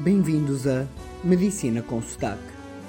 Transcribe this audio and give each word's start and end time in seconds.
Bem-vindos 0.00 0.64
a 0.68 0.86
Medicina 1.24 1.82
com 1.82 2.00
Sotaque. 2.00 2.40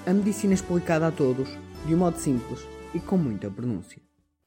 A 0.05 0.13
medicina 0.13 0.53
explicada 0.53 1.07
a 1.07 1.11
todos, 1.11 1.49
de 1.87 1.95
um 1.95 1.97
modo 1.97 2.19
simples 2.19 2.59
e 2.93 2.99
com 2.99 3.17
muita 3.17 3.49
pronúncia. 3.49 3.99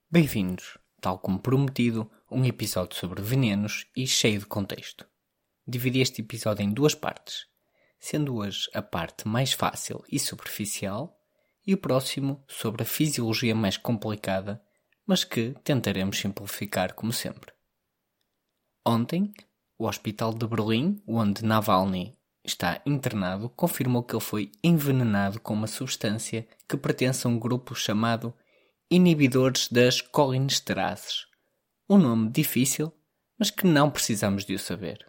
Bem-vindos, 0.08 0.78
tal 1.00 1.18
como 1.18 1.40
prometido, 1.40 2.08
um 2.30 2.44
episódio 2.44 2.96
sobre 2.96 3.20
venenos 3.20 3.88
e 3.96 4.06
cheio 4.06 4.38
de 4.38 4.46
contexto. 4.46 5.04
Dividi 5.66 6.00
este 6.00 6.22
episódio 6.22 6.62
em 6.62 6.72
duas 6.72 6.94
partes, 6.94 7.48
sendo 7.98 8.36
hoje 8.36 8.70
a 8.72 8.80
parte 8.80 9.26
mais 9.26 9.52
fácil 9.52 10.04
e 10.08 10.20
superficial 10.20 11.18
e 11.66 11.74
o 11.74 11.78
próximo 11.78 12.44
sobre 12.46 12.84
a 12.84 12.86
fisiologia 12.86 13.56
mais 13.56 13.76
complicada, 13.76 14.62
mas 15.04 15.24
que 15.24 15.52
tentaremos 15.64 16.16
simplificar 16.16 16.94
como 16.94 17.12
sempre. 17.12 17.52
Ontem, 18.86 19.32
o 19.76 19.88
Hospital 19.88 20.32
de 20.32 20.46
Berlim, 20.46 21.02
onde 21.08 21.44
Navalny 21.44 22.21
está 22.44 22.80
internado, 22.84 23.48
confirmou 23.50 24.02
que 24.02 24.14
ele 24.14 24.22
foi 24.22 24.50
envenenado 24.62 25.40
com 25.40 25.54
uma 25.54 25.66
substância 25.66 26.46
que 26.68 26.76
pertence 26.76 27.26
a 27.26 27.30
um 27.30 27.38
grupo 27.38 27.74
chamado 27.74 28.34
inibidores 28.90 29.68
das 29.68 30.00
colinesterases. 30.00 31.26
Um 31.88 31.98
nome 31.98 32.30
difícil, 32.30 32.92
mas 33.38 33.50
que 33.50 33.66
não 33.66 33.90
precisamos 33.90 34.44
de 34.44 34.54
o 34.54 34.58
saber. 34.58 35.06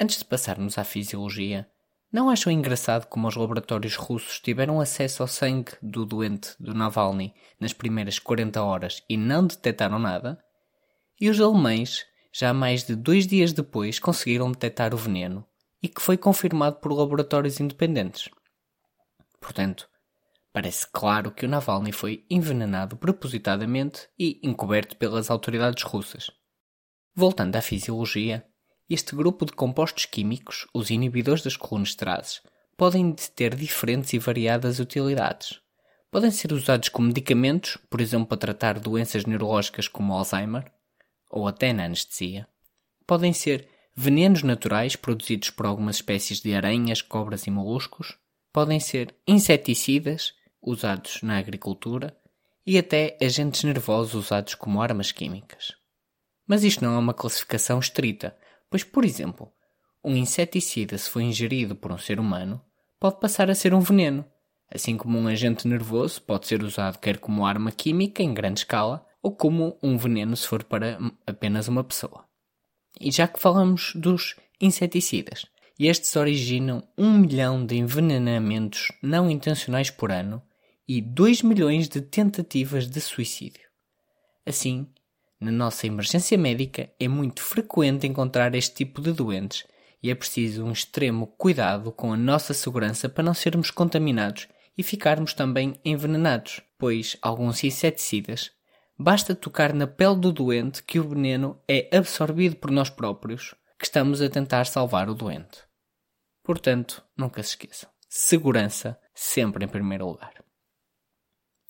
Antes 0.00 0.18
de 0.18 0.24
passarmos 0.24 0.78
à 0.78 0.84
fisiologia, 0.84 1.68
não 2.12 2.30
acham 2.30 2.52
engraçado 2.52 3.06
como 3.06 3.28
os 3.28 3.36
laboratórios 3.36 3.94
russos 3.94 4.40
tiveram 4.40 4.80
acesso 4.80 5.22
ao 5.22 5.28
sangue 5.28 5.72
do 5.82 6.04
doente 6.04 6.54
do 6.58 6.74
Navalny 6.74 7.34
nas 7.58 7.72
primeiras 7.72 8.18
40 8.18 8.62
horas 8.62 9.02
e 9.08 9.16
não 9.16 9.46
detectaram 9.46 9.98
nada? 9.98 10.42
E 11.20 11.28
os 11.28 11.40
alemães, 11.40 12.04
já 12.32 12.52
mais 12.52 12.84
de 12.84 12.96
dois 12.96 13.26
dias 13.26 13.52
depois, 13.52 13.98
conseguiram 13.98 14.50
detectar 14.50 14.94
o 14.94 14.96
veneno 14.96 15.46
e 15.82 15.88
que 15.88 16.02
foi 16.02 16.16
confirmado 16.16 16.76
por 16.76 16.92
laboratórios 16.92 17.60
independentes. 17.60 18.28
Portanto, 19.40 19.88
parece 20.52 20.86
claro 20.92 21.30
que 21.30 21.46
o 21.46 21.48
Navalny 21.48 21.92
foi 21.92 22.24
envenenado 22.28 22.96
propositadamente 22.96 24.08
e 24.18 24.38
encoberto 24.42 24.96
pelas 24.96 25.30
autoridades 25.30 25.82
russas. 25.82 26.30
Voltando 27.14 27.56
à 27.56 27.62
fisiologia, 27.62 28.46
este 28.88 29.14
grupo 29.14 29.46
de 29.46 29.52
compostos 29.52 30.04
químicos, 30.04 30.66
os 30.74 30.90
inibidores 30.90 31.42
das 31.42 31.56
colinesterases, 31.56 32.42
podem 32.76 33.12
ter 33.12 33.54
diferentes 33.54 34.12
e 34.12 34.18
variadas 34.18 34.80
utilidades. 34.80 35.60
Podem 36.10 36.30
ser 36.30 36.52
usados 36.52 36.88
como 36.88 37.06
medicamentos, 37.06 37.78
por 37.88 38.00
exemplo, 38.00 38.26
para 38.26 38.38
tratar 38.38 38.80
doenças 38.80 39.24
neurológicas 39.24 39.86
como 39.86 40.12
Alzheimer, 40.12 40.72
ou 41.30 41.46
até 41.46 41.72
na 41.72 41.84
anestesia. 41.84 42.48
Podem 43.06 43.32
ser 43.32 43.68
venenos 44.00 44.42
naturais 44.42 44.96
produzidos 44.96 45.50
por 45.50 45.66
algumas 45.66 45.96
espécies 45.96 46.40
de 46.40 46.54
aranhas, 46.54 47.02
cobras 47.02 47.46
e 47.46 47.50
moluscos. 47.50 48.16
Podem 48.50 48.80
ser 48.80 49.14
inseticidas, 49.28 50.32
usados 50.62 51.20
na 51.22 51.36
agricultura, 51.36 52.16
e 52.66 52.78
até 52.78 53.18
agentes 53.20 53.62
nervosos 53.62 54.14
usados 54.14 54.54
como 54.54 54.80
armas 54.80 55.12
químicas. 55.12 55.74
Mas 56.46 56.64
isto 56.64 56.82
não 56.82 56.94
é 56.94 56.98
uma 56.98 57.12
classificação 57.12 57.78
estrita, 57.78 58.34
pois, 58.70 58.82
por 58.82 59.04
exemplo, 59.04 59.52
um 60.02 60.16
inseticida, 60.16 60.96
se 60.96 61.10
for 61.10 61.20
ingerido 61.20 61.76
por 61.76 61.92
um 61.92 61.98
ser 61.98 62.18
humano, 62.18 62.58
pode 62.98 63.20
passar 63.20 63.50
a 63.50 63.54
ser 63.54 63.74
um 63.74 63.80
veneno, 63.80 64.24
assim 64.72 64.96
como 64.96 65.18
um 65.18 65.28
agente 65.28 65.68
nervoso 65.68 66.22
pode 66.22 66.46
ser 66.46 66.62
usado 66.62 66.98
quer 66.98 67.18
como 67.18 67.44
arma 67.44 67.70
química 67.70 68.22
em 68.22 68.32
grande 68.32 68.60
escala 68.60 69.06
ou 69.22 69.36
como 69.36 69.78
um 69.82 69.98
veneno 69.98 70.34
se 70.36 70.46
for 70.46 70.64
para 70.64 70.98
apenas 71.26 71.68
uma 71.68 71.84
pessoa. 71.84 72.29
E 72.98 73.10
já 73.10 73.28
que 73.28 73.40
falamos 73.40 73.92
dos 73.94 74.36
inseticidas, 74.60 75.46
estes 75.78 76.14
originam 76.16 76.82
1 76.96 77.18
milhão 77.18 77.64
de 77.64 77.76
envenenamentos 77.76 78.88
não 79.02 79.30
intencionais 79.30 79.90
por 79.90 80.10
ano 80.12 80.42
e 80.86 81.00
2 81.00 81.42
milhões 81.42 81.88
de 81.88 82.00
tentativas 82.00 82.86
de 82.86 83.00
suicídio. 83.00 83.62
Assim, 84.44 84.86
na 85.40 85.50
nossa 85.50 85.86
emergência 85.86 86.36
médica 86.36 86.90
é 87.00 87.08
muito 87.08 87.42
frequente 87.42 88.06
encontrar 88.06 88.54
este 88.54 88.74
tipo 88.74 89.00
de 89.00 89.12
doentes 89.12 89.64
e 90.02 90.10
é 90.10 90.14
preciso 90.14 90.64
um 90.64 90.72
extremo 90.72 91.26
cuidado 91.26 91.92
com 91.92 92.12
a 92.12 92.16
nossa 92.16 92.52
segurança 92.52 93.08
para 93.08 93.24
não 93.24 93.32
sermos 93.32 93.70
contaminados 93.70 94.48
e 94.76 94.82
ficarmos 94.82 95.32
também 95.32 95.80
envenenados, 95.84 96.60
pois 96.78 97.16
alguns 97.22 97.64
inseticidas 97.64 98.50
Basta 99.02 99.34
tocar 99.34 99.72
na 99.72 99.86
pele 99.86 100.16
do 100.16 100.30
doente 100.30 100.82
que 100.82 101.00
o 101.00 101.08
veneno 101.08 101.58
é 101.66 101.88
absorvido 101.96 102.56
por 102.56 102.70
nós 102.70 102.90
próprios, 102.90 103.54
que 103.78 103.86
estamos 103.86 104.20
a 104.20 104.28
tentar 104.28 104.66
salvar 104.66 105.08
o 105.08 105.14
doente. 105.14 105.64
Portanto, 106.44 107.02
nunca 107.16 107.42
se 107.42 107.48
esqueçam. 107.48 107.88
Segurança 108.10 109.00
sempre 109.14 109.64
em 109.64 109.68
primeiro 109.68 110.06
lugar. 110.06 110.34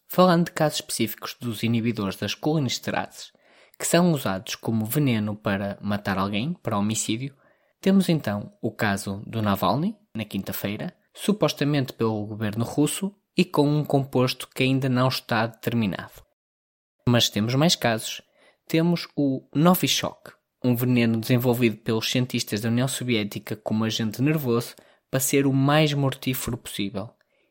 Falando 0.08 0.46
de 0.46 0.50
casos 0.50 0.80
específicos 0.80 1.36
dos 1.38 1.62
inibidores 1.62 2.16
das 2.16 2.34
colinesterases, 2.34 3.30
que 3.78 3.86
são 3.86 4.10
usados 4.10 4.56
como 4.56 4.84
veneno 4.84 5.36
para 5.36 5.78
matar 5.80 6.18
alguém, 6.18 6.52
para 6.54 6.78
homicídio, 6.78 7.36
temos 7.80 8.08
então 8.08 8.52
o 8.60 8.72
caso 8.72 9.22
do 9.24 9.40
Navalny, 9.40 9.96
na 10.12 10.24
quinta-feira, 10.24 10.92
supostamente 11.14 11.92
pelo 11.92 12.26
governo 12.26 12.64
russo 12.64 13.14
e 13.36 13.44
com 13.44 13.68
um 13.68 13.84
composto 13.84 14.48
que 14.52 14.64
ainda 14.64 14.88
não 14.88 15.06
está 15.06 15.46
determinado. 15.46 16.28
Mas 17.10 17.28
temos 17.28 17.56
mais 17.56 17.74
casos. 17.74 18.22
Temos 18.68 19.08
o 19.16 19.44
Novichok, 19.52 20.30
um 20.62 20.76
veneno 20.76 21.18
desenvolvido 21.18 21.78
pelos 21.78 22.08
cientistas 22.08 22.60
da 22.60 22.68
União 22.68 22.86
Soviética 22.86 23.56
como 23.56 23.82
agente 23.82 24.22
nervoso 24.22 24.76
para 25.10 25.18
ser 25.18 25.44
o 25.44 25.52
mais 25.52 25.92
mortífero 25.92 26.56
possível. 26.56 27.10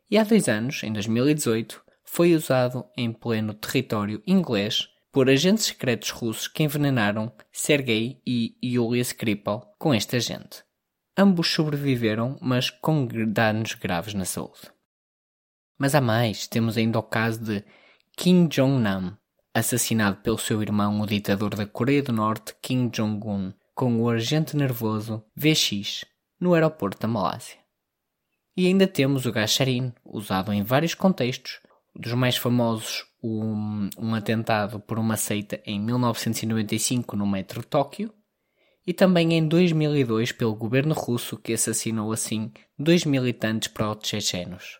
E 0.09 0.17
há 0.17 0.23
dois 0.23 0.47
anos, 0.47 0.81
em 0.81 0.93
2018, 0.93 1.83
foi 2.05 2.33
usado 2.33 2.85
em 2.95 3.11
pleno 3.11 3.53
território 3.53 4.23
inglês 4.25 4.87
por 5.11 5.29
agentes 5.29 5.65
secretos 5.65 6.09
russos 6.09 6.47
que 6.47 6.63
envenenaram 6.63 7.29
Sergei 7.51 8.21
e 8.25 8.55
Yulia 8.63 9.01
Skripal 9.01 9.75
com 9.77 9.93
este 9.93 10.15
agente. 10.15 10.63
Ambos 11.17 11.51
sobreviveram, 11.51 12.37
mas 12.41 12.69
com 12.69 13.05
danos 13.27 13.73
graves 13.73 14.13
na 14.13 14.23
saúde. 14.23 14.71
Mas 15.77 15.93
há 15.95 15.99
mais, 15.99 16.47
temos 16.47 16.77
ainda 16.77 16.97
o 16.97 17.03
caso 17.03 17.43
de 17.43 17.61
Kim 18.15 18.47
Jong-nam, 18.47 19.17
assassinado 19.53 20.17
pelo 20.17 20.37
seu 20.37 20.61
irmão, 20.61 21.01
o 21.01 21.05
ditador 21.05 21.55
da 21.55 21.65
Coreia 21.65 22.03
do 22.03 22.13
Norte, 22.13 22.55
Kim 22.61 22.89
Jong-un, 22.89 23.53
com 23.73 24.01
o 24.01 24.09
agente 24.09 24.55
nervoso 24.55 25.23
VX, 25.35 26.05
no 26.39 26.53
aeroporto 26.53 26.99
da 26.99 27.07
Malásia. 27.07 27.57
E 28.55 28.67
ainda 28.67 28.87
temos 28.87 29.25
o 29.25 29.31
gás 29.31 29.51
sarin, 29.51 29.93
usado 30.05 30.51
em 30.51 30.63
vários 30.63 30.93
contextos, 30.93 31.59
dos 31.95 32.13
mais 32.13 32.37
famosos 32.37 33.05
um, 33.23 33.89
um 33.97 34.13
atentado 34.13 34.79
por 34.79 34.99
uma 34.99 35.17
seita 35.17 35.61
em 35.65 35.79
1995 35.79 37.15
no 37.15 37.25
metro 37.25 37.61
de 37.61 37.67
Tóquio, 37.67 38.13
e 38.85 38.93
também 38.93 39.33
em 39.33 39.47
2002 39.47 40.31
pelo 40.31 40.55
governo 40.55 40.93
russo 40.93 41.37
que 41.37 41.53
assassinou 41.53 42.11
assim 42.11 42.51
dois 42.77 43.05
militantes 43.05 43.67
pró-chechenos 43.67 44.79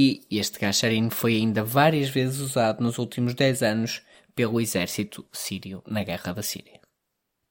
e 0.00 0.24
este 0.30 0.58
gacharino 0.58 1.10
foi 1.10 1.36
ainda 1.36 1.62
várias 1.62 2.08
vezes 2.08 2.40
usado 2.40 2.82
nos 2.82 2.96
últimos 2.96 3.34
10 3.34 3.62
anos 3.62 4.00
pelo 4.34 4.58
exército 4.58 5.26
sírio 5.30 5.82
na 5.86 6.02
guerra 6.02 6.32
da 6.32 6.42
Síria. 6.42 6.80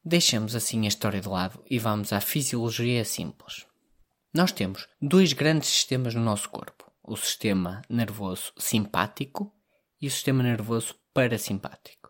Deixemos 0.03 0.55
assim 0.55 0.85
a 0.85 0.87
história 0.87 1.21
de 1.21 1.27
lado 1.29 1.63
e 1.69 1.77
vamos 1.77 2.11
à 2.11 2.19
fisiologia 2.19 3.05
simples. 3.05 3.67
Nós 4.33 4.51
temos 4.51 4.87
dois 4.99 5.31
grandes 5.31 5.69
sistemas 5.69 6.15
no 6.15 6.21
nosso 6.21 6.49
corpo: 6.49 6.91
o 7.03 7.15
sistema 7.15 7.83
nervoso 7.87 8.51
simpático 8.57 9.53
e 10.01 10.07
o 10.07 10.11
sistema 10.11 10.41
nervoso 10.41 10.95
parasimpático. 11.13 12.09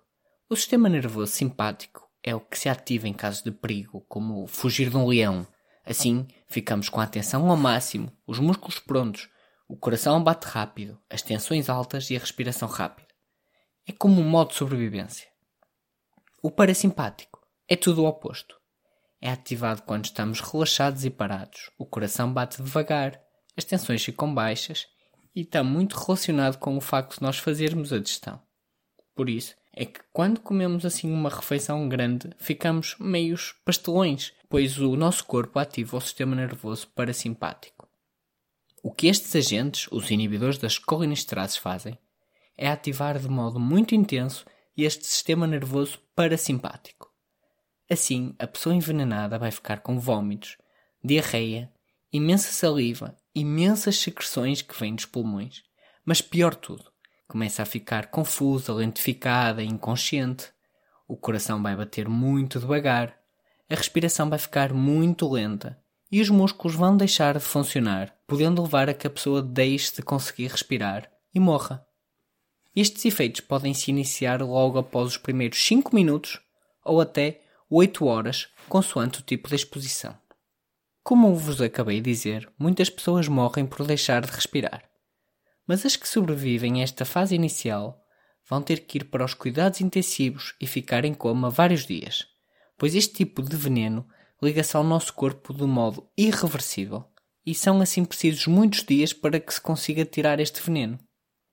O 0.49 0.55
sistema 0.55 0.87
nervoso 0.87 1.33
simpático 1.33 2.09
é 2.23 2.33
o 2.33 2.39
que 2.39 2.57
se 2.57 2.69
ativa 2.69 3.09
em 3.09 3.13
casos 3.13 3.43
de 3.43 3.51
perigo, 3.51 4.05
como 4.07 4.47
fugir 4.47 4.89
de 4.89 4.95
um 4.95 5.05
leão. 5.05 5.45
Assim, 5.85 6.25
ficamos 6.47 6.87
com 6.87 7.01
a 7.01 7.03
atenção 7.03 7.49
ao 7.49 7.57
máximo, 7.57 8.09
os 8.25 8.39
músculos 8.39 8.79
prontos 8.79 9.27
o 9.71 9.77
coração 9.77 10.21
bate 10.23 10.47
rápido, 10.47 10.99
as 11.07 11.21
tensões 11.21 11.69
altas 11.69 12.09
e 12.09 12.15
a 12.15 12.19
respiração 12.19 12.67
rápida. 12.67 13.13
É 13.85 13.91
como 13.91 14.19
um 14.19 14.27
modo 14.27 14.49
de 14.49 14.55
sobrevivência. 14.55 15.27
O 16.41 16.49
parasimpático 16.49 17.39
é 17.67 17.75
tudo 17.75 18.01
o 18.01 18.07
oposto. 18.07 18.55
É 19.21 19.29
ativado 19.29 19.83
quando 19.83 20.05
estamos 20.05 20.41
relaxados 20.41 21.05
e 21.05 21.11
parados. 21.11 21.69
O 21.77 21.85
coração 21.85 22.33
bate 22.33 22.63
devagar, 22.63 23.21
as 23.55 23.63
tensões 23.63 24.03
ficam 24.03 24.33
baixas 24.33 24.87
e 25.35 25.41
está 25.41 25.63
muito 25.63 25.95
relacionado 25.99 26.57
com 26.57 26.75
o 26.75 26.81
facto 26.81 27.17
de 27.17 27.21
nós 27.21 27.37
fazermos 27.37 27.93
a 27.93 27.99
digestão. 27.99 28.41
Por 29.13 29.29
isso, 29.29 29.55
é 29.71 29.85
que 29.85 29.99
quando 30.11 30.39
comemos 30.39 30.83
assim 30.83 31.13
uma 31.13 31.29
refeição 31.29 31.87
grande, 31.87 32.31
ficamos 32.39 32.95
meios 32.99 33.53
pastelões, 33.63 34.33
pois 34.49 34.79
o 34.79 34.95
nosso 34.95 35.23
corpo 35.25 35.59
ativa 35.59 35.95
o 35.95 36.01
sistema 36.01 36.35
nervoso 36.35 36.87
parasimpático. 36.87 37.78
O 38.81 38.91
que 38.91 39.07
estes 39.07 39.35
agentes, 39.35 39.87
os 39.91 40.09
inibidores 40.09 40.57
das 40.57 40.77
colinesterases, 40.77 41.57
fazem 41.57 41.97
é 42.57 42.69
ativar 42.69 43.17
de 43.19 43.27
modo 43.27 43.59
muito 43.59 43.93
intenso 43.93 44.45
este 44.77 45.05
sistema 45.05 45.45
nervoso 45.45 45.99
parasimpático. 46.15 47.11
Assim, 47.89 48.35
a 48.39 48.47
pessoa 48.47 48.75
envenenada 48.75 49.37
vai 49.37 49.51
ficar 49.51 49.79
com 49.79 49.99
vômitos, 49.99 50.57
diarreia, 51.03 51.71
imensa 52.11 52.51
saliva, 52.51 53.17
imensas 53.33 53.97
secreções 53.97 54.61
que 54.61 54.77
vêm 54.79 54.95
dos 54.95 55.05
pulmões. 55.05 55.63
Mas 56.05 56.21
pior 56.21 56.55
tudo, 56.55 56.91
começa 57.27 57.63
a 57.63 57.65
ficar 57.65 58.07
confusa, 58.07 58.73
lentificada, 58.73 59.63
inconsciente. 59.63 60.51
O 61.07 61.17
coração 61.17 61.61
vai 61.61 61.75
bater 61.75 62.07
muito 62.07 62.59
devagar, 62.59 63.17
a 63.69 63.75
respiração 63.75 64.29
vai 64.29 64.39
ficar 64.39 64.73
muito 64.73 65.31
lenta 65.31 65.77
e 66.11 66.21
os 66.21 66.29
músculos 66.29 66.75
vão 66.75 66.95
deixar 66.97 67.37
de 67.37 67.43
funcionar, 67.43 68.15
podendo 68.29 68.61
levar 68.61 68.87
a 68.87 68.93
que 68.93 69.07
a 69.07 69.09
pessoa 69.09 69.41
deixe 69.41 69.95
de 69.95 70.03
conseguir 70.03 70.51
respirar 70.51 71.11
e 71.33 71.39
morra. 71.39 71.83
Estes 72.75 73.03
efeitos 73.03 73.41
podem 73.41 73.73
se 73.73 73.89
iniciar 73.89 74.39
logo 74.43 74.77
após 74.77 75.07
os 75.07 75.17
primeiros 75.17 75.65
5 75.65 75.93
minutos 75.95 76.39
ou 76.85 77.01
até 77.01 77.41
8 77.67 78.05
horas, 78.05 78.47
consoante 78.69 79.19
o 79.19 79.23
tipo 79.23 79.49
de 79.49 79.55
exposição. 79.55 80.15
Como 81.03 81.35
vos 81.35 81.59
acabei 81.59 81.99
de 81.99 82.11
dizer, 82.11 82.47
muitas 82.57 82.87
pessoas 82.87 83.27
morrem 83.27 83.65
por 83.65 83.85
deixar 83.85 84.21
de 84.21 84.31
respirar. 84.31 84.83
Mas 85.67 85.83
as 85.83 85.95
que 85.95 86.07
sobrevivem 86.07 86.81
a 86.81 86.83
esta 86.83 87.05
fase 87.05 87.33
inicial 87.33 87.99
vão 88.47 88.61
ter 88.61 88.81
que 88.81 88.99
ir 88.99 89.05
para 89.05 89.25
os 89.25 89.33
cuidados 89.33 89.81
intensivos 89.81 90.53
e 90.61 90.67
ficar 90.67 91.03
em 91.03 91.15
coma 91.15 91.49
vários 91.49 91.83
dias, 91.83 92.27
pois 92.77 92.93
este 92.93 93.15
tipo 93.15 93.41
de 93.41 93.55
veneno 93.55 94.07
liga-se 94.41 94.77
ao 94.77 94.83
nosso 94.83 95.13
corpo 95.13 95.51
de 95.51 95.63
modo 95.63 96.07
irreversível 96.15 97.05
e 97.49 97.55
são 97.55 97.81
assim 97.81 98.05
precisos 98.05 98.45
muitos 98.45 98.83
dias 98.83 99.11
para 99.11 99.39
que 99.39 99.51
se 99.51 99.59
consiga 99.59 100.05
tirar 100.05 100.39
este 100.39 100.61
veneno. 100.61 100.99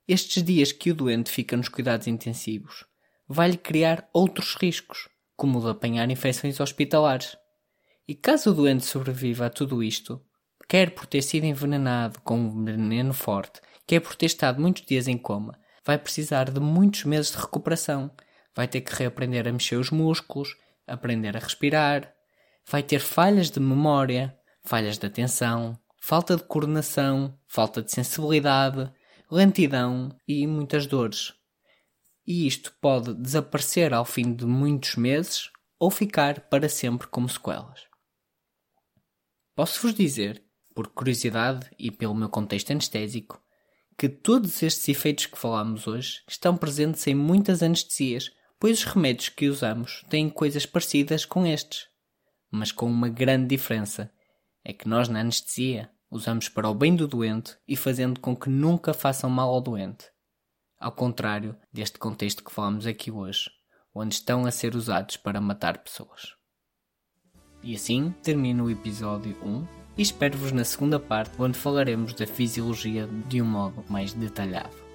Estes 0.07 0.43
dias 0.43 0.71
que 0.71 0.91
o 0.91 0.93
doente 0.93 1.31
fica 1.31 1.57
nos 1.57 1.69
cuidados 1.69 2.05
intensivos 2.05 2.85
vai-lhe 3.27 3.57
criar 3.57 4.07
outros 4.13 4.55
riscos, 4.55 5.09
como 5.35 5.57
o 5.57 5.61
de 5.63 5.71
apanhar 5.71 6.07
infecções 6.11 6.59
hospitalares. 6.59 7.35
E 8.07 8.13
caso 8.13 8.51
o 8.51 8.53
doente 8.53 8.85
sobreviva 8.85 9.47
a 9.47 9.49
tudo 9.49 9.83
isto, 9.83 10.23
quer 10.69 10.91
por 10.91 11.07
ter 11.07 11.23
sido 11.23 11.45
envenenado 11.45 12.21
com 12.21 12.37
um 12.37 12.63
veneno 12.63 13.11
forte, 13.11 13.59
quer 13.87 13.99
por 13.99 14.15
ter 14.15 14.27
estado 14.27 14.61
muitos 14.61 14.85
dias 14.85 15.07
em 15.07 15.17
coma, 15.17 15.59
vai 15.83 15.97
precisar 15.97 16.51
de 16.51 16.59
muitos 16.59 17.05
meses 17.05 17.31
de 17.31 17.39
recuperação. 17.39 18.11
Vai 18.55 18.67
ter 18.67 18.81
que 18.81 18.93
reaprender 18.93 19.47
a 19.47 19.51
mexer 19.51 19.77
os 19.77 19.89
músculos, 19.89 20.55
aprender 20.85 21.35
a 21.35 21.39
respirar, 21.39 22.13
vai 22.69 22.83
ter 22.83 22.99
falhas 22.99 23.49
de 23.49 23.59
memória, 23.59 24.37
falhas 24.63 24.99
de 24.99 25.07
atenção, 25.07 25.77
falta 26.07 26.37
de 26.37 26.43
coordenação, 26.43 27.37
falta 27.45 27.83
de 27.83 27.91
sensibilidade, 27.91 28.89
lentidão 29.29 30.17
e 30.25 30.47
muitas 30.47 30.87
dores. 30.87 31.33
E 32.25 32.47
isto 32.47 32.73
pode 32.79 33.13
desaparecer 33.13 33.93
ao 33.93 34.05
fim 34.05 34.33
de 34.33 34.45
muitos 34.45 34.95
meses 34.95 35.51
ou 35.77 35.91
ficar 35.91 36.47
para 36.47 36.69
sempre 36.69 37.07
como 37.07 37.27
sequelas. 37.27 37.81
Posso-vos 39.53 39.93
dizer, 39.93 40.41
por 40.73 40.87
curiosidade 40.87 41.69
e 41.77 41.91
pelo 41.91 42.15
meu 42.15 42.29
contexto 42.29 42.71
anestésico, 42.71 43.43
que 43.97 44.07
todos 44.07 44.63
estes 44.63 44.87
efeitos 44.87 45.25
que 45.25 45.37
falamos 45.37 45.87
hoje 45.87 46.23
estão 46.25 46.55
presentes 46.55 47.05
em 47.05 47.15
muitas 47.15 47.61
anestesias, 47.61 48.31
pois 48.57 48.79
os 48.79 48.85
remédios 48.85 49.27
que 49.27 49.49
usamos 49.49 50.05
têm 50.09 50.29
coisas 50.29 50.65
parecidas 50.65 51.25
com 51.25 51.45
estes 51.45 51.89
mas 52.49 52.71
com 52.71 52.85
uma 52.85 53.09
grande 53.09 53.47
diferença: 53.47 54.09
é 54.63 54.71
que 54.71 54.87
nós 54.87 55.09
na 55.09 55.19
anestesia 55.19 55.91
usamos 56.09 56.49
para 56.49 56.69
o 56.69 56.73
bem 56.73 56.95
do 56.95 57.07
doente 57.07 57.57
e 57.67 57.75
fazendo 57.75 58.19
com 58.19 58.35
que 58.35 58.49
nunca 58.49 58.93
façam 58.93 59.29
mal 59.29 59.49
ao 59.49 59.61
doente. 59.61 60.05
Ao 60.79 60.91
contrário 60.91 61.55
deste 61.71 61.97
contexto 61.97 62.43
que 62.43 62.51
falamos 62.51 62.85
aqui 62.85 63.11
hoje, 63.11 63.49
onde 63.93 64.15
estão 64.15 64.45
a 64.45 64.51
ser 64.51 64.75
usados 64.75 65.17
para 65.17 65.41
matar 65.41 65.79
pessoas. 65.79 66.35
E 67.63 67.75
assim 67.75 68.13
termina 68.23 68.63
o 68.63 68.69
episódio 68.69 69.35
1 69.43 69.67
e 69.97 70.01
espero-vos 70.01 70.51
na 70.51 70.63
segunda 70.63 70.99
parte, 70.99 71.41
onde 71.41 71.57
falaremos 71.57 72.13
da 72.13 72.27
fisiologia 72.27 73.07
de 73.27 73.41
um 73.41 73.45
modo 73.45 73.83
mais 73.89 74.13
detalhado. 74.13 74.86